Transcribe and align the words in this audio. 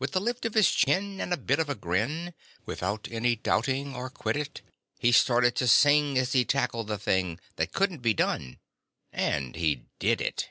With 0.00 0.16
a 0.16 0.18
lift 0.18 0.44
of 0.44 0.54
his 0.54 0.68
chin 0.72 1.20
and 1.20 1.32
a 1.32 1.36
bit 1.36 1.60
of 1.60 1.68
a 1.68 1.76
grin, 1.76 2.34
Without 2.66 3.06
any 3.12 3.36
doubting 3.36 3.94
or 3.94 4.10
quiddit, 4.10 4.60
He 4.98 5.12
started 5.12 5.54
to 5.54 5.68
sing 5.68 6.18
as 6.18 6.32
he 6.32 6.44
tackled 6.44 6.88
the 6.88 6.98
thing 6.98 7.38
That 7.54 7.72
couldn't 7.72 8.00
be 8.02 8.12
done, 8.12 8.58
and 9.12 9.54
he 9.54 9.84
did 10.00 10.20
it. 10.20 10.48